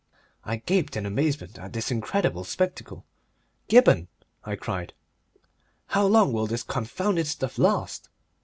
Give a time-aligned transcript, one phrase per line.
[0.43, 3.05] I gaped in amazement at this incredible spectacle.
[3.69, 4.07] "Gibberne,"
[4.43, 4.93] I cried,
[5.89, 8.09] "how long will this confounded stuff last?"